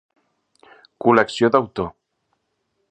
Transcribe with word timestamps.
Col·lecció 1.07 1.51
d'autor. 1.57 1.93